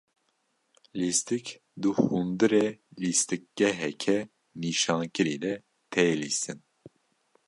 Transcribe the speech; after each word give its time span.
Lîstik 0.99 1.45
di 1.81 1.89
hundirê 1.99 2.67
lîstikgeheke 3.01 4.17
nîşankirî 4.61 5.37
de, 5.43 5.53
tê 5.91 6.05
lîstin. 6.21 6.59